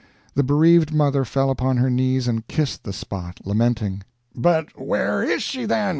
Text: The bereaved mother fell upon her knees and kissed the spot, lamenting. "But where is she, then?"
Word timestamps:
The 0.33 0.41
bereaved 0.41 0.91
mother 0.91 1.23
fell 1.23 1.51
upon 1.51 1.77
her 1.77 1.91
knees 1.91 2.27
and 2.27 2.47
kissed 2.47 2.85
the 2.85 2.91
spot, 2.91 3.41
lamenting. 3.45 4.01
"But 4.35 4.69
where 4.75 5.21
is 5.21 5.43
she, 5.43 5.65
then?" 5.65 5.89